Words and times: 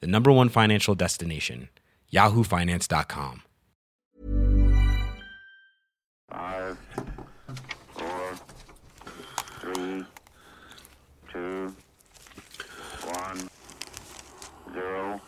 the 0.00 0.06
number 0.06 0.30
one 0.32 0.48
financial 0.48 0.94
destination, 0.94 1.68
yahoofinance.com. 2.12 3.42
Five, 6.30 6.78
four, 7.92 8.34
three, 9.60 10.04
two, 11.32 11.74
one, 13.06 13.48
zero. 14.72 15.20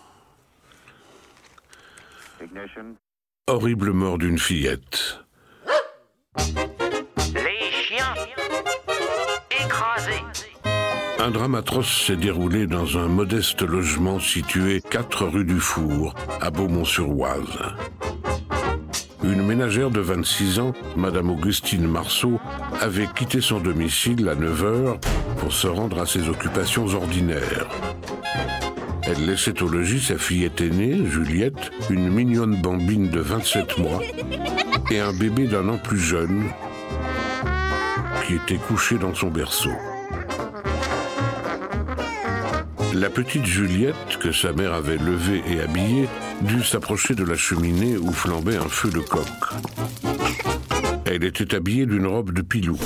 Ignition. 2.40 2.96
Horrible 3.48 3.92
mort 3.92 4.18
d'une 4.18 4.38
fillette. 4.38 5.18
Les 7.34 7.70
chiens 7.86 8.14
écrasés. 9.50 10.45
Un 11.18 11.30
drame 11.30 11.54
atroce 11.54 12.04
s'est 12.06 12.16
déroulé 12.16 12.66
dans 12.66 12.98
un 12.98 13.08
modeste 13.08 13.62
logement 13.62 14.20
situé 14.20 14.82
4 14.90 15.24
rue 15.26 15.44
du 15.44 15.58
Four, 15.58 16.14
à 16.40 16.50
Beaumont-sur-Oise. 16.50 17.58
Une 19.24 19.42
ménagère 19.42 19.90
de 19.90 20.00
26 20.00 20.60
ans, 20.60 20.72
Madame 20.94 21.30
Augustine 21.30 21.88
Marceau, 21.88 22.38
avait 22.80 23.08
quitté 23.08 23.40
son 23.40 23.60
domicile 23.60 24.28
à 24.28 24.34
9 24.34 24.64
heures 24.64 24.98
pour 25.38 25.52
se 25.52 25.66
rendre 25.66 26.00
à 26.00 26.06
ses 26.06 26.28
occupations 26.28 26.86
ordinaires. 26.86 27.66
Elle 29.02 29.24
laissait 29.24 29.62
au 29.62 29.68
logis 29.68 30.00
sa 30.00 30.18
fillette 30.18 30.60
aînée, 30.60 31.06
Juliette, 31.06 31.72
une 31.88 32.10
mignonne 32.10 32.60
bambine 32.60 33.08
de 33.08 33.20
27 33.20 33.78
mois, 33.78 34.02
et 34.90 35.00
un 35.00 35.12
bébé 35.14 35.46
d'un 35.46 35.68
an 35.70 35.78
plus 35.78 35.98
jeune, 35.98 36.44
qui 38.26 38.34
était 38.34 38.58
couché 38.58 38.98
dans 38.98 39.14
son 39.14 39.28
berceau. 39.28 39.72
La 42.98 43.10
petite 43.10 43.44
Juliette, 43.44 44.16
que 44.20 44.32
sa 44.32 44.54
mère 44.54 44.72
avait 44.72 44.96
levée 44.96 45.42
et 45.46 45.60
habillée, 45.60 46.08
dut 46.40 46.64
s'approcher 46.64 47.14
de 47.14 47.24
la 47.24 47.36
cheminée 47.36 47.98
où 47.98 48.10
flambait 48.10 48.56
un 48.56 48.70
feu 48.70 48.88
de 48.88 49.00
coq. 49.00 49.26
Elle 51.04 51.22
était 51.22 51.54
habillée 51.54 51.84
d'une 51.84 52.06
robe 52.06 52.32
de 52.32 52.40
pilou. 52.40 52.78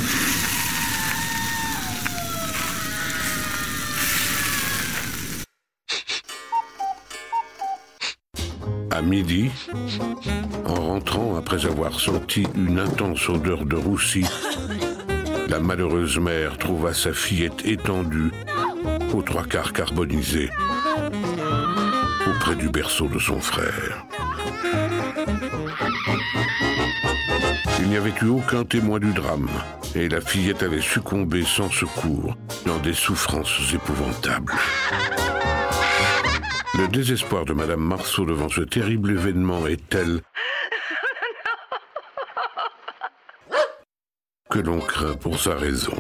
À 8.91 9.00
midi, 9.03 9.53
en 10.64 10.75
rentrant 10.75 11.36
après 11.36 11.66
avoir 11.66 12.00
senti 12.00 12.48
une 12.56 12.81
intense 12.81 13.28
odeur 13.28 13.64
de 13.64 13.77
roussi, 13.77 14.25
la 15.48 15.61
malheureuse 15.61 16.19
mère 16.19 16.58
trouva 16.58 16.94
sa 16.94 17.12
fillette 17.12 17.64
étendue, 17.64 18.33
aux 19.14 19.22
trois 19.22 19.44
quarts 19.44 19.72
carbonisée, 19.72 20.50
auprès 22.28 22.55
du 22.55 22.69
berceau 22.69 23.08
de 23.08 23.19
son 23.19 23.41
frère. 23.41 24.05
Il 27.81 27.88
n'y 27.88 27.97
avait 27.97 28.14
eu 28.22 28.28
aucun 28.28 28.64
témoin 28.64 28.98
du 28.98 29.12
drame, 29.12 29.50
et 29.94 30.08
la 30.08 30.20
fillette 30.20 30.62
avait 30.62 30.81
succombé 30.81 31.44
sans 31.44 31.70
secours 31.70 32.37
dans 32.66 32.78
des 32.78 32.94
souffrances 32.94 33.72
épouvantables. 33.72 34.54
Le 36.78 36.88
désespoir 36.88 37.44
de 37.44 37.53
Madame 37.53 37.81
Marceau 37.81 38.25
devant 38.25 38.49
ce 38.49 38.60
terrible 38.60 39.10
événement 39.10 39.66
est 39.66 39.88
tel 39.88 40.20
que 44.50 44.59
l'on 44.59 44.81
craint 44.81 45.15
pour 45.15 45.38
sa 45.38 45.54
raison. 45.54 45.97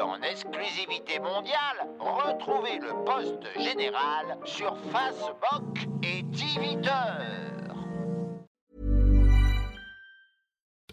En 0.00 0.22
exclusivité 0.22 1.20
mondiale, 1.20 1.86
retrouvez 2.00 2.78
le 2.78 3.04
poste 3.04 3.44
général 3.56 4.38
sur 4.44 4.76
Facebook 4.90 5.86
et 6.02 6.22
Twitter. 6.32 7.70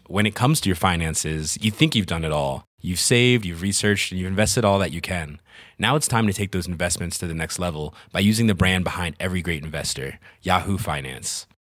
When 0.08 0.26
it 0.26 0.34
comes 0.34 0.60
to 0.60 0.68
your 0.68 0.76
finances, 0.76 1.58
you 1.60 1.70
think 1.70 1.94
you've 1.94 2.06
done 2.06 2.24
it 2.24 2.32
all. 2.32 2.64
You've 2.80 3.00
saved, 3.00 3.44
you've 3.44 3.62
researched, 3.62 4.12
and 4.12 4.20
you've 4.20 4.28
invested 4.28 4.64
all 4.64 4.78
that 4.78 4.92
you 4.92 5.00
can. 5.00 5.40
Now 5.78 5.96
it's 5.96 6.08
time 6.08 6.26
to 6.26 6.32
take 6.32 6.52
those 6.52 6.68
investments 6.68 7.18
to 7.18 7.26
the 7.26 7.34
next 7.34 7.58
level 7.58 7.94
by 8.12 8.20
using 8.20 8.46
the 8.46 8.54
brand 8.54 8.84
behind 8.84 9.16
every 9.18 9.42
great 9.42 9.64
investor, 9.64 10.18
Yahoo 10.42 10.78
Finance. 10.78 11.46